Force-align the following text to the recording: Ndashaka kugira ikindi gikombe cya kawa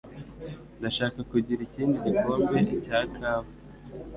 Ndashaka 0.79 1.19
kugira 1.31 1.61
ikindi 1.67 1.95
gikombe 2.05 2.57
cya 2.85 2.99
kawa 3.15 3.49